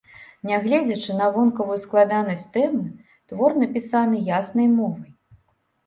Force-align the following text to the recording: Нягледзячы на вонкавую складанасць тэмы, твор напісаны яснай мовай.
Нягледзячы 0.51 1.17
на 1.19 1.27
вонкавую 1.35 1.77
складанасць 1.85 2.47
тэмы, 2.57 2.83
твор 3.29 3.51
напісаны 3.61 4.27
яснай 4.43 4.67
мовай. 4.77 5.11